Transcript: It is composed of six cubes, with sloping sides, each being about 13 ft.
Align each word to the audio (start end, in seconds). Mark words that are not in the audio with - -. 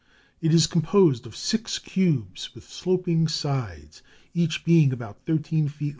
It 0.41 0.51
is 0.51 0.65
composed 0.65 1.27
of 1.27 1.35
six 1.35 1.77
cubes, 1.77 2.55
with 2.55 2.63
sloping 2.67 3.27
sides, 3.27 4.01
each 4.33 4.65
being 4.65 4.91
about 4.91 5.19
13 5.27 5.69
ft. 5.69 5.89